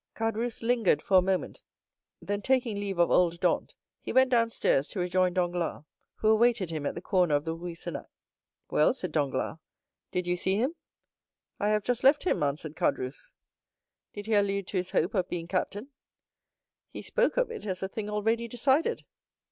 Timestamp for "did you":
10.11-10.37